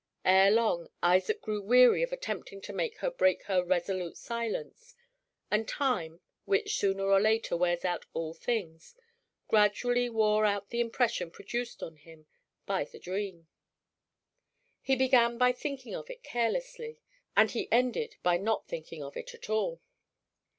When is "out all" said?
7.85-8.33